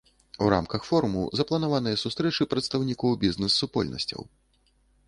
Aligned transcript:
У 0.45 0.45
рамках 0.53 0.87
форуму 0.91 1.21
запланаваныя 1.41 2.01
сустрэчы 2.05 2.49
прадстаўнікоў 2.55 3.11
бізнэс-супольнасцяў. 3.27 4.21